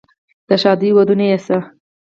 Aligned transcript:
د 0.47 0.49
ښادۍ 0.61 0.89
ودونه 0.95 1.25
یې 1.31 1.37
شه، 1.45 1.57